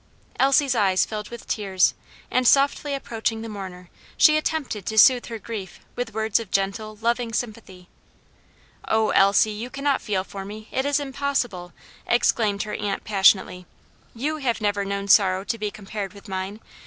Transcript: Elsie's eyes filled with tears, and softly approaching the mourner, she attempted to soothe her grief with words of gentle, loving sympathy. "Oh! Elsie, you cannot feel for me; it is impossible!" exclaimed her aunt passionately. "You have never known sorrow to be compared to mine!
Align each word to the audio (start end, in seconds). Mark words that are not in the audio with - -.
Elsie's 0.39 0.73
eyes 0.73 1.05
filled 1.05 1.29
with 1.29 1.45
tears, 1.47 1.93
and 2.31 2.47
softly 2.47 2.95
approaching 2.95 3.43
the 3.43 3.47
mourner, 3.47 3.91
she 4.17 4.35
attempted 4.35 4.83
to 4.83 4.97
soothe 4.97 5.27
her 5.27 5.37
grief 5.37 5.79
with 5.95 6.15
words 6.15 6.39
of 6.39 6.49
gentle, 6.49 6.95
loving 7.03 7.31
sympathy. 7.33 7.87
"Oh! 8.87 9.09
Elsie, 9.11 9.51
you 9.51 9.69
cannot 9.69 10.01
feel 10.01 10.23
for 10.23 10.43
me; 10.43 10.67
it 10.71 10.87
is 10.87 10.99
impossible!" 10.99 11.71
exclaimed 12.07 12.63
her 12.63 12.73
aunt 12.73 13.03
passionately. 13.03 13.67
"You 14.15 14.37
have 14.37 14.59
never 14.59 14.83
known 14.83 15.07
sorrow 15.07 15.43
to 15.43 15.57
be 15.59 15.69
compared 15.69 16.13
to 16.13 16.27
mine! 16.27 16.61